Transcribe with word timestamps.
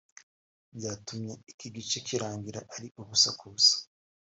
byatumye 0.77 1.33
iki 1.51 1.67
gice 1.75 1.97
kirangira 2.07 2.59
ari 2.75 2.87
ubusa 2.99 3.29
ku 3.39 3.45
busa 3.51 3.75